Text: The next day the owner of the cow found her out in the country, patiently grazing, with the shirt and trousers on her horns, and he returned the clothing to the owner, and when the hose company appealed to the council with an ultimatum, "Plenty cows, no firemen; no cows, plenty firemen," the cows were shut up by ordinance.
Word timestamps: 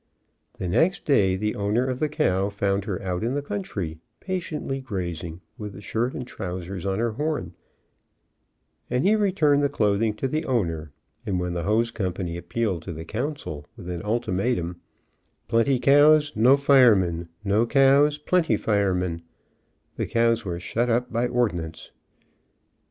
The 0.57 0.67
next 0.67 1.05
day 1.05 1.35
the 1.35 1.53
owner 1.53 1.85
of 1.85 1.99
the 1.99 2.09
cow 2.09 2.49
found 2.49 2.85
her 2.85 2.99
out 3.03 3.23
in 3.23 3.35
the 3.35 3.41
country, 3.43 3.99
patiently 4.19 4.81
grazing, 4.81 5.41
with 5.59 5.73
the 5.73 5.79
shirt 5.81 6.15
and 6.15 6.25
trousers 6.25 6.87
on 6.87 6.97
her 6.97 7.11
horns, 7.11 7.53
and 8.89 9.05
he 9.05 9.15
returned 9.15 9.61
the 9.61 9.69
clothing 9.69 10.15
to 10.15 10.27
the 10.27 10.43
owner, 10.45 10.91
and 11.23 11.39
when 11.39 11.53
the 11.53 11.61
hose 11.61 11.91
company 11.91 12.35
appealed 12.35 12.81
to 12.81 12.93
the 12.93 13.05
council 13.05 13.67
with 13.77 13.87
an 13.91 14.01
ultimatum, 14.01 14.81
"Plenty 15.47 15.77
cows, 15.77 16.33
no 16.35 16.57
firemen; 16.57 17.29
no 17.43 17.67
cows, 17.67 18.17
plenty 18.17 18.57
firemen," 18.57 19.21
the 19.97 20.07
cows 20.07 20.43
were 20.43 20.59
shut 20.59 20.89
up 20.89 21.13
by 21.13 21.27
ordinance. 21.27 21.91